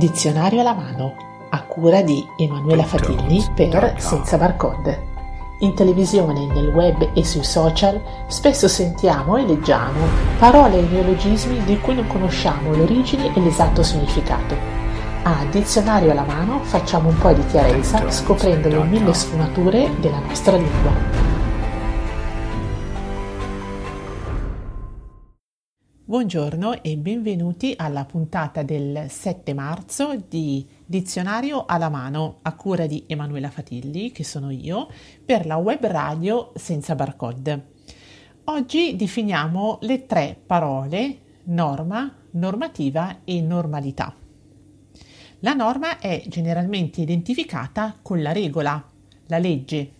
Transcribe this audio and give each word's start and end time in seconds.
Dizionario 0.00 0.60
alla 0.60 0.72
mano, 0.72 1.14
a 1.50 1.60
cura 1.64 2.00
di 2.00 2.26
Emanuela 2.38 2.84
Fatilli 2.84 3.44
per 3.54 3.96
Senza 3.98 4.38
Barcode. 4.38 5.08
In 5.58 5.74
televisione, 5.74 6.46
nel 6.46 6.68
web 6.68 7.10
e 7.12 7.22
sui 7.22 7.44
social 7.44 8.00
spesso 8.26 8.66
sentiamo 8.66 9.36
e 9.36 9.44
leggiamo 9.44 10.06
parole 10.38 10.78
e 10.78 10.88
neologismi 10.90 11.62
di 11.64 11.78
cui 11.80 11.96
non 11.96 12.06
conosciamo 12.06 12.74
l'origine 12.74 13.34
e 13.34 13.40
l'esatto 13.40 13.82
significato. 13.82 14.56
A 15.24 15.44
Dizionario 15.50 16.12
alla 16.12 16.24
mano 16.24 16.60
facciamo 16.62 17.10
un 17.10 17.18
po' 17.18 17.32
di 17.34 17.44
chiarezza 17.44 18.10
scoprendo 18.10 18.70
le 18.70 18.82
mille 18.84 19.12
sfumature 19.12 19.90
della 20.00 20.20
nostra 20.20 20.56
lingua. 20.56 21.19
Buongiorno 26.10 26.82
e 26.82 26.96
benvenuti 26.96 27.72
alla 27.76 28.04
puntata 28.04 28.64
del 28.64 29.04
7 29.08 29.54
marzo 29.54 30.20
di 30.28 30.66
Dizionario 30.84 31.66
alla 31.66 31.88
mano 31.88 32.38
a 32.42 32.56
cura 32.56 32.88
di 32.88 33.04
Emanuela 33.06 33.48
Fatilli, 33.48 34.10
che 34.10 34.24
sono 34.24 34.50
io, 34.50 34.88
per 35.24 35.46
la 35.46 35.54
web 35.54 35.86
radio 35.86 36.50
senza 36.56 36.96
barcode. 36.96 37.74
Oggi 38.46 38.96
definiamo 38.96 39.78
le 39.82 40.06
tre 40.06 40.36
parole 40.44 41.18
norma, 41.44 42.12
normativa 42.32 43.20
e 43.22 43.40
normalità. 43.40 44.12
La 45.38 45.54
norma 45.54 46.00
è 46.00 46.24
generalmente 46.26 47.02
identificata 47.02 47.96
con 48.02 48.20
la 48.20 48.32
regola, 48.32 48.84
la 49.28 49.38
legge. 49.38 49.92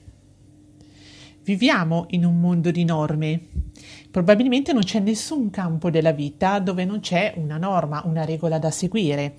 Viviamo 1.44 2.06
in 2.08 2.24
un 2.24 2.40
mondo 2.40 2.72
di 2.72 2.82
norme 2.82 3.59
Probabilmente 4.10 4.72
non 4.72 4.82
c'è 4.82 4.98
nessun 5.00 5.50
campo 5.50 5.90
della 5.90 6.12
vita 6.12 6.58
dove 6.58 6.84
non 6.84 7.00
c'è 7.00 7.34
una 7.36 7.56
norma, 7.56 8.02
una 8.04 8.24
regola 8.24 8.58
da 8.58 8.70
seguire. 8.70 9.36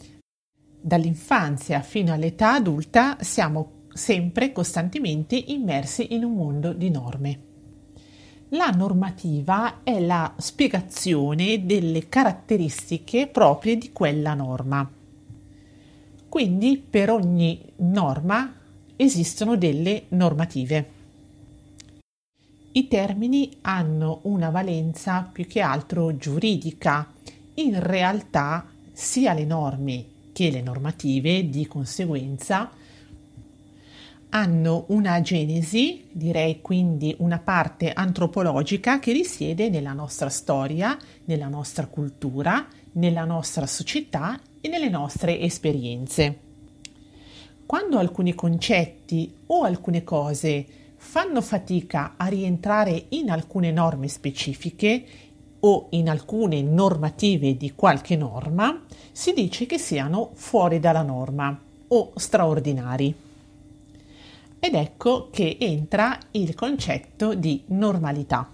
Dall'infanzia 0.80 1.82
fino 1.82 2.14
all'età 2.14 2.54
adulta 2.54 3.18
siamo 3.20 3.88
sempre 3.94 4.52
costantemente 4.52 5.36
immersi 5.36 6.14
in 6.14 6.24
un 6.24 6.34
mondo 6.34 6.74
di 6.74 6.90
norme. 6.90 7.40
La 8.50 8.70
normativa 8.70 9.82
è 9.84 10.00
la 10.00 10.34
spiegazione 10.38 11.66
delle 11.66 12.10
caratteristiche 12.10 13.28
proprie 13.28 13.78
di 13.78 13.92
quella 13.94 14.34
norma. 14.34 14.90
Quindi 16.28 16.78
per 16.78 17.12
ogni 17.12 17.62
norma 17.78 18.54
esistono 18.96 19.56
delle 19.56 20.06
normative. 20.10 21.01
I 22.74 22.88
termini 22.88 23.58
hanno 23.62 24.22
una 24.24 24.50
valenza 24.50 25.30
più 25.30 25.46
che 25.46 25.60
altro 25.60 26.16
giuridica. 26.16 27.12
In 27.56 27.78
realtà 27.82 28.66
sia 28.94 29.34
le 29.34 29.44
norme 29.44 30.06
che 30.32 30.50
le 30.50 30.62
normative 30.62 31.50
di 31.50 31.68
conseguenza 31.68 32.72
hanno 34.30 34.86
una 34.88 35.20
genesi, 35.20 36.06
direi 36.10 36.62
quindi 36.62 37.14
una 37.20 37.40
parte 37.40 37.92
antropologica 37.92 39.00
che 39.00 39.12
risiede 39.12 39.70
nella 39.70 39.92
nostra 39.92 40.30
storia, 40.30 40.98
nella 41.26 41.50
nostra 41.50 41.88
cultura, 41.88 42.66
nella 42.94 43.26
nostra 43.26 43.68
società 43.68 44.40
e 44.62 44.70
nelle 44.70 44.88
nostre 44.88 45.42
esperienze. 45.42 46.40
Quando 47.66 47.98
alcuni 47.98 48.34
concetti 48.34 49.34
o 49.48 49.64
alcune 49.64 50.06
cose 50.06 50.66
fanno 51.04 51.42
fatica 51.42 52.14
a 52.16 52.28
rientrare 52.28 53.08
in 53.10 53.32
alcune 53.32 53.72
norme 53.72 54.08
specifiche 54.08 55.04
o 55.60 55.88
in 55.90 56.08
alcune 56.08 56.62
normative 56.62 57.58
di 57.58 57.74
qualche 57.74 58.16
norma, 58.16 58.84
si 59.12 59.34
dice 59.34 59.66
che 59.66 59.80
siano 59.80 60.30
fuori 60.36 60.80
dalla 60.80 61.02
norma 61.02 61.60
o 61.88 62.12
straordinari. 62.16 63.14
Ed 64.60 64.76
ecco 64.76 65.30
che 65.32 65.58
entra 65.60 66.18
il 66.32 66.54
concetto 66.54 67.34
di 67.34 67.64
normalità. 67.70 68.48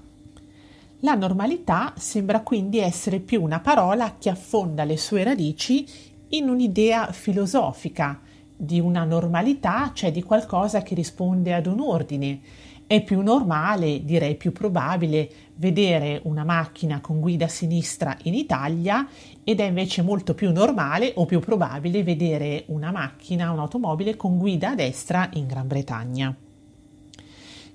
La 1.02 1.16
normalità 1.16 1.94
sembra 1.98 2.42
quindi 2.42 2.80
essere 2.80 3.20
più 3.20 3.44
una 3.44 3.60
parola 3.60 4.16
che 4.18 4.30
affonda 4.30 4.86
le 4.86 4.98
sue 4.98 5.24
radici 5.24 5.86
in 6.30 6.48
un'idea 6.50 7.12
filosofica, 7.12 8.22
di 8.58 8.80
una 8.80 9.04
normalità, 9.04 9.92
cioè 9.94 10.12
di 10.12 10.24
qualcosa 10.24 10.82
che 10.82 10.96
risponde 10.96 11.54
ad 11.54 11.68
un 11.68 11.80
ordine. 11.80 12.40
È 12.88 13.04
più 13.04 13.22
normale, 13.22 14.04
direi 14.04 14.36
più 14.36 14.52
probabile, 14.52 15.30
vedere 15.56 16.22
una 16.24 16.44
macchina 16.44 17.00
con 17.02 17.20
guida 17.20 17.48
sinistra 17.48 18.18
in 18.24 18.34
Italia 18.34 19.08
ed 19.44 19.60
è 19.60 19.66
invece 19.66 20.02
molto 20.02 20.34
più 20.34 20.52
normale 20.52 21.12
o 21.16 21.26
più 21.26 21.40
probabile 21.40 22.04
vedere 22.04 22.64
una 22.68 22.92
macchina, 22.92 23.52
un'automobile 23.52 24.16
con 24.16 24.38
guida 24.38 24.72
a 24.72 24.76
destra 24.76 25.30
in 25.34 25.48
Gran 25.48 25.68
Bretagna. 25.68 26.36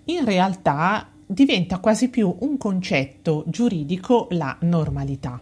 In 0.05 0.25
realtà 0.25 1.11
diventa 1.25 1.79
quasi 1.79 2.09
più 2.09 2.35
un 2.41 2.57
concetto 2.57 3.45
giuridico 3.47 4.27
la 4.31 4.57
normalità 4.61 5.41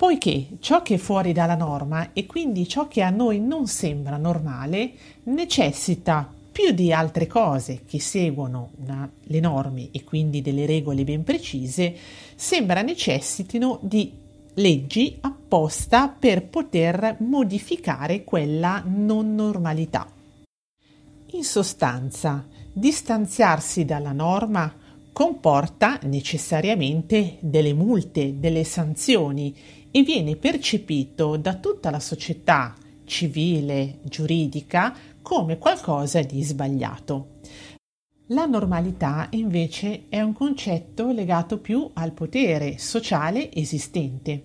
poiché 0.00 0.46
ciò 0.60 0.80
che 0.80 0.94
è 0.94 0.96
fuori 0.96 1.34
dalla 1.34 1.54
norma 1.54 2.14
e 2.14 2.24
quindi 2.24 2.66
ciò 2.66 2.88
che 2.88 3.02
a 3.02 3.10
noi 3.10 3.38
non 3.38 3.66
sembra 3.66 4.16
normale 4.16 4.92
necessita 5.24 6.26
più 6.50 6.70
di 6.70 6.90
altre 6.90 7.26
cose 7.26 7.82
che 7.86 8.00
seguono 8.00 8.70
una, 8.76 9.06
le 9.24 9.40
norme 9.40 9.90
e 9.90 10.02
quindi 10.02 10.40
delle 10.40 10.64
regole 10.64 11.04
ben 11.04 11.22
precise, 11.22 11.94
sembra 12.34 12.80
necessitino 12.80 13.78
di 13.82 14.10
leggi 14.54 15.18
apposta 15.20 16.08
per 16.08 16.46
poter 16.46 17.16
modificare 17.18 18.24
quella 18.24 18.82
non 18.86 19.34
normalità. 19.34 20.10
In 21.32 21.44
sostanza, 21.44 22.46
distanziarsi 22.72 23.84
dalla 23.84 24.12
norma 24.12 24.74
comporta 25.12 25.98
necessariamente 26.04 27.36
delle 27.40 27.74
multe, 27.74 28.38
delle 28.38 28.64
sanzioni 28.64 29.54
e 29.90 30.02
viene 30.02 30.36
percepito 30.36 31.36
da 31.36 31.54
tutta 31.56 31.90
la 31.90 32.00
società 32.00 32.74
civile, 33.04 33.98
giuridica, 34.04 34.94
come 35.20 35.58
qualcosa 35.58 36.22
di 36.22 36.42
sbagliato. 36.42 37.38
La 38.28 38.46
normalità 38.46 39.26
invece 39.30 40.04
è 40.08 40.20
un 40.20 40.32
concetto 40.32 41.10
legato 41.10 41.58
più 41.58 41.90
al 41.94 42.12
potere 42.12 42.78
sociale 42.78 43.52
esistente. 43.52 44.44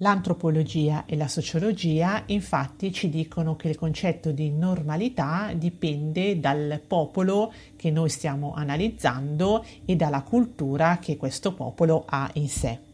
L'antropologia 0.00 1.04
e 1.06 1.16
la 1.16 1.26
sociologia 1.26 2.22
infatti 2.26 2.92
ci 2.92 3.08
dicono 3.08 3.56
che 3.56 3.68
il 3.68 3.76
concetto 3.76 4.30
di 4.30 4.52
normalità 4.52 5.50
dipende 5.56 6.38
dal 6.38 6.80
popolo 6.86 7.52
che 7.74 7.90
noi 7.90 8.08
stiamo 8.08 8.54
analizzando 8.54 9.64
e 9.84 9.96
dalla 9.96 10.22
cultura 10.22 10.98
che 11.00 11.16
questo 11.16 11.52
popolo 11.52 12.04
ha 12.06 12.30
in 12.34 12.48
sé. 12.48 12.87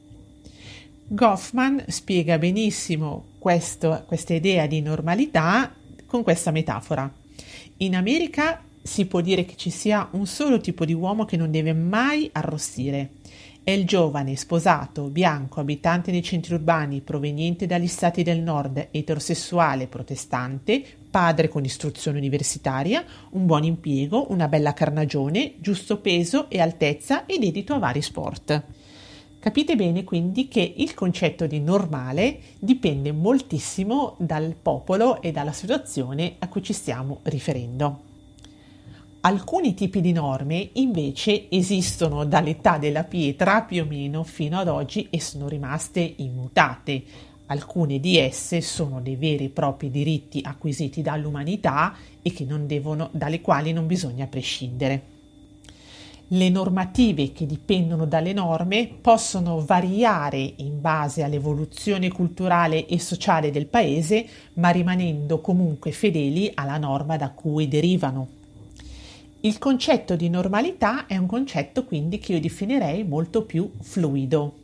Goffman 1.06 1.84
spiega 1.88 2.38
benissimo 2.38 3.26
questo, 3.38 4.04
questa 4.06 4.32
idea 4.32 4.66
di 4.66 4.80
normalità 4.80 5.70
con 6.06 6.22
questa 6.22 6.50
metafora. 6.50 7.12
In 7.78 7.94
America 7.94 8.62
si 8.82 9.04
può 9.04 9.20
dire 9.20 9.44
che 9.44 9.54
ci 9.56 9.68
sia 9.68 10.08
un 10.12 10.26
solo 10.26 10.60
tipo 10.60 10.86
di 10.86 10.94
uomo 10.94 11.26
che 11.26 11.36
non 11.36 11.50
deve 11.50 11.74
mai 11.74 12.30
arrossire. 12.32 13.10
È 13.62 13.70
il 13.70 13.84
giovane, 13.84 14.34
sposato, 14.36 15.04
bianco, 15.04 15.60
abitante 15.60 16.10
nei 16.10 16.22
centri 16.22 16.54
urbani, 16.54 17.02
proveniente 17.02 17.66
dagli 17.66 17.86
stati 17.86 18.22
del 18.22 18.40
nord, 18.40 18.88
eterosessuale, 18.90 19.86
protestante, 19.86 20.82
padre 21.10 21.48
con 21.48 21.64
istruzione 21.64 22.18
universitaria, 22.18 23.04
un 23.30 23.44
buon 23.44 23.64
impiego, 23.64 24.30
una 24.30 24.48
bella 24.48 24.72
carnagione, 24.72 25.54
giusto 25.58 25.98
peso 25.98 26.48
e 26.48 26.60
altezza 26.60 27.26
e 27.26 27.38
dedito 27.38 27.74
a 27.74 27.78
vari 27.78 28.00
sport. 28.00 28.62
Capite 29.44 29.76
bene 29.76 30.04
quindi 30.04 30.48
che 30.48 30.72
il 30.74 30.94
concetto 30.94 31.46
di 31.46 31.60
normale 31.60 32.38
dipende 32.58 33.12
moltissimo 33.12 34.14
dal 34.16 34.54
popolo 34.54 35.20
e 35.20 35.32
dalla 35.32 35.52
situazione 35.52 36.36
a 36.38 36.48
cui 36.48 36.62
ci 36.62 36.72
stiamo 36.72 37.18
riferendo. 37.24 38.00
Alcuni 39.20 39.74
tipi 39.74 40.00
di 40.00 40.12
norme 40.12 40.70
invece 40.72 41.50
esistono 41.50 42.24
dall'età 42.24 42.78
della 42.78 43.04
pietra 43.04 43.60
più 43.60 43.82
o 43.82 43.84
meno 43.84 44.24
fino 44.24 44.58
ad 44.58 44.68
oggi 44.68 45.08
e 45.10 45.20
sono 45.20 45.46
rimaste 45.46 46.14
immutate. 46.16 47.02
Alcune 47.44 48.00
di 48.00 48.16
esse 48.16 48.62
sono 48.62 49.02
dei 49.02 49.16
veri 49.16 49.44
e 49.44 49.50
propri 49.50 49.90
diritti 49.90 50.40
acquisiti 50.42 51.02
dall'umanità 51.02 51.94
e 52.22 52.32
devono, 52.64 53.10
dalle 53.12 53.42
quali 53.42 53.74
non 53.74 53.86
bisogna 53.86 54.26
prescindere. 54.26 55.13
Le 56.28 56.48
normative 56.48 57.32
che 57.32 57.44
dipendono 57.44 58.06
dalle 58.06 58.32
norme 58.32 58.88
possono 58.98 59.60
variare 59.60 60.54
in 60.56 60.80
base 60.80 61.22
all'evoluzione 61.22 62.10
culturale 62.10 62.86
e 62.86 62.98
sociale 62.98 63.50
del 63.50 63.66
paese, 63.66 64.26
ma 64.54 64.70
rimanendo 64.70 65.40
comunque 65.40 65.92
fedeli 65.92 66.50
alla 66.54 66.78
norma 66.78 67.18
da 67.18 67.30
cui 67.30 67.68
derivano. 67.68 68.28
Il 69.40 69.58
concetto 69.58 70.16
di 70.16 70.30
normalità 70.30 71.04
è 71.04 71.18
un 71.18 71.26
concetto 71.26 71.84
quindi 71.84 72.18
che 72.18 72.32
io 72.32 72.40
definirei 72.40 73.04
molto 73.04 73.44
più 73.44 73.70
fluido. 73.82 74.54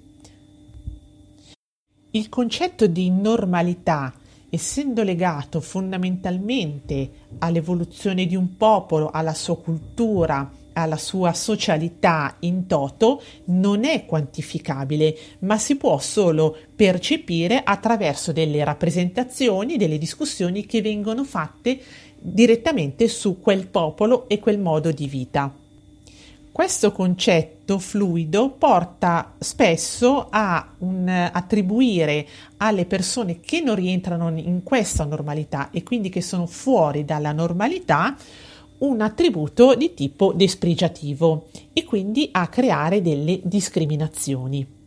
Il 2.12 2.30
concetto 2.30 2.86
di 2.86 3.10
normalità, 3.10 4.14
essendo 4.48 5.02
legato 5.02 5.60
fondamentalmente 5.60 7.10
all'evoluzione 7.40 8.24
di 8.24 8.34
un 8.34 8.56
popolo, 8.56 9.10
alla 9.10 9.34
sua 9.34 9.58
cultura, 9.58 10.50
alla 10.72 10.96
sua 10.96 11.32
socialità 11.32 12.36
in 12.40 12.66
toto, 12.66 13.22
non 13.46 13.84
è 13.84 14.06
quantificabile, 14.06 15.16
ma 15.40 15.58
si 15.58 15.76
può 15.76 15.98
solo 15.98 16.56
percepire 16.74 17.62
attraverso 17.62 18.32
delle 18.32 18.62
rappresentazioni, 18.64 19.76
delle 19.76 19.98
discussioni 19.98 20.66
che 20.66 20.82
vengono 20.82 21.24
fatte 21.24 21.80
direttamente 22.18 23.08
su 23.08 23.40
quel 23.40 23.66
popolo 23.66 24.28
e 24.28 24.38
quel 24.38 24.58
modo 24.58 24.90
di 24.92 25.06
vita. 25.06 25.54
Questo 26.52 26.90
concetto 26.90 27.78
fluido 27.78 28.50
porta 28.50 29.34
spesso 29.38 30.26
a 30.28 30.74
un, 30.78 31.08
attribuire 31.08 32.26
alle 32.58 32.86
persone 32.86 33.40
che 33.40 33.60
non 33.60 33.76
rientrano 33.76 34.28
in 34.36 34.62
questa 34.64 35.04
normalità 35.04 35.70
e 35.70 35.84
quindi 35.84 36.08
che 36.08 36.20
sono 36.20 36.46
fuori 36.46 37.04
dalla 37.04 37.32
normalità 37.32 38.16
un 38.80 39.00
attributo 39.00 39.74
di 39.74 39.94
tipo 39.94 40.32
despregiativo 40.32 41.48
e 41.72 41.84
quindi 41.84 42.28
a 42.32 42.48
creare 42.48 43.02
delle 43.02 43.40
discriminazioni. 43.42 44.78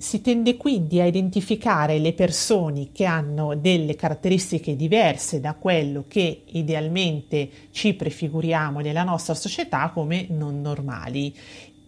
Si 0.00 0.20
tende 0.20 0.56
quindi 0.56 1.00
a 1.00 1.06
identificare 1.06 1.98
le 1.98 2.12
persone 2.12 2.90
che 2.92 3.04
hanno 3.04 3.56
delle 3.56 3.96
caratteristiche 3.96 4.76
diverse 4.76 5.40
da 5.40 5.54
quello 5.54 6.04
che 6.06 6.42
idealmente 6.52 7.50
ci 7.72 7.94
prefiguriamo 7.94 8.78
nella 8.78 9.02
nostra 9.02 9.34
società 9.34 9.90
come 9.92 10.26
non 10.30 10.60
normali 10.60 11.34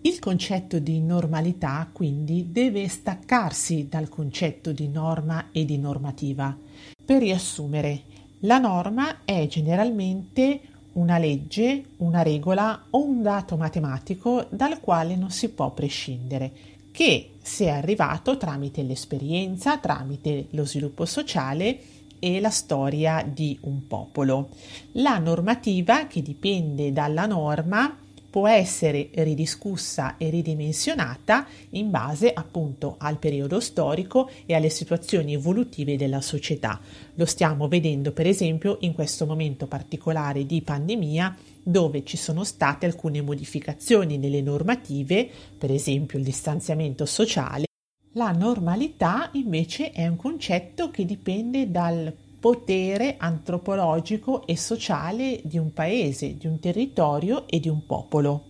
Il 0.00 0.18
concetto 0.18 0.80
di 0.80 1.00
normalità 1.00 1.88
quindi 1.92 2.50
deve 2.50 2.88
staccarsi 2.88 3.86
dal 3.88 4.08
concetto 4.08 4.72
di 4.72 4.88
norma 4.88 5.50
e 5.52 5.64
di 5.64 5.78
normativa. 5.78 6.58
Per 7.04 7.20
riassumere, 7.20 8.02
la 8.40 8.58
norma 8.58 9.18
è 9.24 9.46
generalmente 9.46 10.72
una 10.94 11.18
legge, 11.18 11.84
una 11.98 12.22
regola 12.22 12.86
o 12.90 13.04
un 13.04 13.22
dato 13.22 13.56
matematico 13.56 14.46
dal 14.50 14.80
quale 14.80 15.16
non 15.16 15.30
si 15.30 15.50
può 15.50 15.70
prescindere, 15.70 16.52
che 16.90 17.34
si 17.42 17.64
è 17.64 17.70
arrivato 17.70 18.36
tramite 18.36 18.82
l'esperienza, 18.82 19.78
tramite 19.78 20.46
lo 20.50 20.64
sviluppo 20.64 21.04
sociale 21.04 21.78
e 22.18 22.40
la 22.40 22.50
storia 22.50 23.22
di 23.26 23.58
un 23.62 23.86
popolo. 23.86 24.50
La 24.92 25.18
normativa, 25.18 26.06
che 26.06 26.22
dipende 26.22 26.92
dalla 26.92 27.26
norma, 27.26 27.98
può 28.34 28.48
essere 28.48 29.10
ridiscussa 29.12 30.16
e 30.16 30.28
ridimensionata 30.28 31.46
in 31.70 31.90
base 31.90 32.32
appunto 32.32 32.96
al 32.98 33.20
periodo 33.20 33.60
storico 33.60 34.28
e 34.44 34.54
alle 34.54 34.70
situazioni 34.70 35.34
evolutive 35.34 35.96
della 35.96 36.20
società. 36.20 36.80
Lo 37.14 37.26
stiamo 37.26 37.68
vedendo 37.68 38.10
per 38.10 38.26
esempio 38.26 38.78
in 38.80 38.92
questo 38.92 39.24
momento 39.24 39.68
particolare 39.68 40.46
di 40.46 40.62
pandemia 40.62 41.36
dove 41.62 42.04
ci 42.04 42.16
sono 42.16 42.42
state 42.42 42.86
alcune 42.86 43.22
modificazioni 43.22 44.18
nelle 44.18 44.42
normative, 44.42 45.30
per 45.56 45.70
esempio 45.70 46.18
il 46.18 46.24
distanziamento 46.24 47.06
sociale. 47.06 47.66
La 48.14 48.32
normalità 48.32 49.30
invece 49.34 49.92
è 49.92 50.08
un 50.08 50.16
concetto 50.16 50.90
che 50.90 51.04
dipende 51.04 51.70
dal 51.70 52.12
potere 52.44 53.14
antropologico 53.16 54.46
e 54.46 54.54
sociale 54.54 55.40
di 55.44 55.56
un 55.56 55.72
paese, 55.72 56.36
di 56.36 56.46
un 56.46 56.60
territorio 56.60 57.48
e 57.48 57.58
di 57.58 57.70
un 57.70 57.86
popolo. 57.86 58.44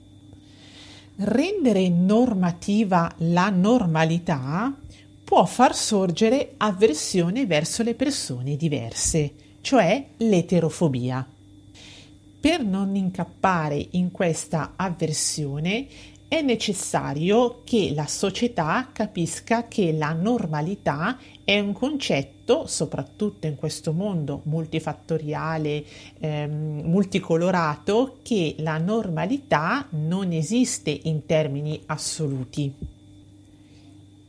Rendere 1.18 1.88
normativa 1.88 3.14
la 3.18 3.50
normalità 3.50 4.76
può 5.22 5.44
far 5.44 5.76
sorgere 5.76 6.54
avversione 6.56 7.46
verso 7.46 7.84
le 7.84 7.94
persone 7.94 8.56
diverse, 8.56 9.32
cioè 9.60 10.04
l'eterofobia. 10.16 11.24
Per 12.40 12.64
non 12.64 12.96
incappare 12.96 13.86
in 13.92 14.10
questa 14.10 14.72
avversione 14.74 15.86
è 16.28 16.40
necessario 16.40 17.60
che 17.64 17.92
la 17.94 18.06
società 18.06 18.88
capisca 18.92 19.68
che 19.68 19.92
la 19.92 20.12
normalità 20.12 21.18
è 21.44 21.60
un 21.60 21.72
concetto, 21.72 22.66
soprattutto 22.66 23.46
in 23.46 23.54
questo 23.54 23.92
mondo 23.92 24.40
multifattoriale, 24.44 25.84
ehm, 26.18 26.80
multicolorato, 26.84 28.18
che 28.22 28.56
la 28.58 28.78
normalità 28.78 29.86
non 29.90 30.32
esiste 30.32 30.98
in 31.04 31.24
termini 31.26 31.80
assoluti. 31.86 32.72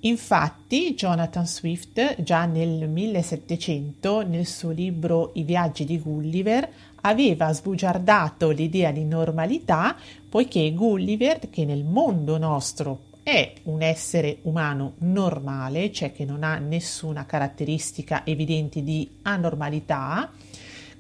Infatti, 0.01 0.93
Jonathan 0.93 1.47
Swift, 1.47 2.21
già 2.21 2.45
nel 2.45 2.87
1700, 2.87 4.21
nel 4.21 4.45
suo 4.45 4.69
libro 4.69 5.31
I 5.33 5.43
viaggi 5.43 5.83
di 5.83 5.99
Gulliver, 5.99 6.69
aveva 7.05 7.53
sbugiardato 7.53 8.49
l'idea 8.49 8.91
di 8.91 9.05
normalità, 9.05 9.95
poiché 10.27 10.73
Gulliver, 10.73 11.49
che 11.49 11.63
nel 11.63 11.83
mondo 11.83 12.37
nostro 12.37 13.13
è 13.21 13.53
un 13.63 13.81
essere 13.81 14.39
umano 14.43 14.93
normale, 14.99 15.91
cioè 15.91 16.11
che 16.11 16.25
non 16.25 16.43
ha 16.43 16.57
nessuna 16.57 17.25
caratteristica 17.25 18.25
evidente 18.25 18.83
di 18.83 19.17
anormalità, 19.21 20.31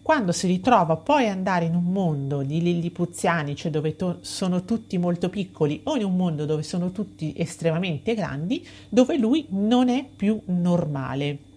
quando 0.01 0.31
si 0.31 0.45
ritrova 0.45 0.97
poi 0.97 1.25
ad 1.25 1.37
andare 1.37 1.65
in 1.65 1.73
un 1.73 1.85
mondo 1.85 2.43
di 2.43 2.61
lillipuziani, 2.61 3.55
cioè 3.55 3.71
dove 3.71 3.95
to- 3.95 4.19
sono 4.21 4.63
tutti 4.63 4.99
molto 4.99 5.29
piccoli, 5.29 5.81
o 5.85 5.95
in 5.95 6.03
un 6.03 6.15
mondo 6.15 6.45
dove 6.45 6.61
sono 6.61 6.91
tutti 6.91 7.33
estremamente 7.35 8.13
grandi, 8.13 8.65
dove 8.89 9.17
lui 9.17 9.47
non 9.49 9.89
è 9.89 10.05
più 10.05 10.39
normale. 10.45 11.53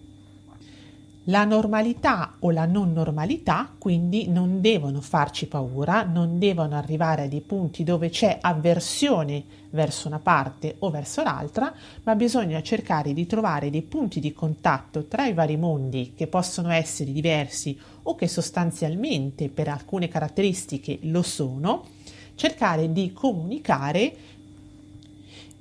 La 1.29 1.45
normalità 1.45 2.37
o 2.39 2.49
la 2.49 2.65
non 2.65 2.91
normalità 2.91 3.71
quindi 3.77 4.27
non 4.29 4.61
devono 4.61 4.99
farci 4.99 5.45
paura, 5.45 6.01
non 6.01 6.39
devono 6.39 6.75
arrivare 6.75 7.23
a 7.23 7.27
dei 7.27 7.41
punti 7.41 7.83
dove 7.83 8.09
c'è 8.09 8.39
avversione 8.41 9.43
verso 9.69 10.07
una 10.07 10.17
parte 10.17 10.77
o 10.79 10.89
verso 10.89 11.21
l'altra, 11.21 11.71
ma 12.01 12.15
bisogna 12.15 12.63
cercare 12.63 13.13
di 13.13 13.27
trovare 13.27 13.69
dei 13.69 13.83
punti 13.83 14.19
di 14.19 14.33
contatto 14.33 15.05
tra 15.05 15.27
i 15.27 15.33
vari 15.33 15.55
mondi 15.55 16.13
che 16.15 16.25
possono 16.25 16.71
essere 16.71 17.11
diversi 17.11 17.79
o 18.03 18.15
che 18.15 18.27
sostanzialmente 18.27 19.49
per 19.49 19.67
alcune 19.67 20.07
caratteristiche 20.07 20.97
lo 21.03 21.21
sono, 21.21 21.85
cercare 22.33 22.91
di 22.91 23.13
comunicare 23.13 24.15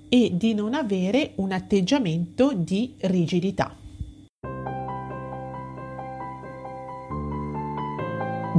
e 0.08 0.30
di 0.32 0.54
non 0.54 0.72
avere 0.72 1.32
un 1.34 1.52
atteggiamento 1.52 2.54
di 2.54 2.94
rigidità. 3.00 3.86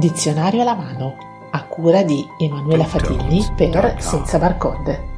Dizionario 0.00 0.62
alla 0.62 0.74
mano, 0.74 1.14
a 1.50 1.62
cura 1.64 2.02
di 2.02 2.26
Emanuela 2.38 2.84
Fatini 2.84 3.46
per 3.54 3.96
Senza 3.98 4.38
Barcode. 4.38 5.08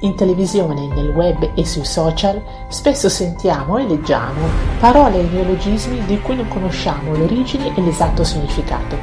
In 0.00 0.14
televisione, 0.14 0.86
nel 0.86 1.10
web 1.10 1.50
e 1.54 1.66
sui 1.66 1.84
social 1.84 2.42
spesso 2.68 3.10
sentiamo 3.10 3.76
e 3.76 3.86
leggiamo 3.86 4.48
parole 4.78 5.20
e 5.20 5.24
neologismi 5.24 6.06
di 6.06 6.18
cui 6.22 6.36
non 6.36 6.48
conosciamo 6.48 7.14
l'origine 7.14 7.76
e 7.76 7.82
l'esatto 7.82 8.24
significato. 8.24 8.96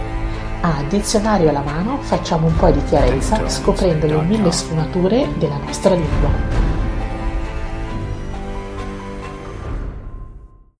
A 0.62 0.84
dizionario 0.89 1.50
alla 1.50 1.62
mano 1.62 2.00
facciamo 2.00 2.48
un 2.48 2.56
po' 2.56 2.72
di 2.72 2.84
chiarezza 2.86 3.48
scoprendo 3.48 4.08
le 4.08 4.20
mille 4.24 4.51
sfumature 4.51 5.27
della 5.38 5.58
nostra 5.58 5.94
lingua. 5.94 6.67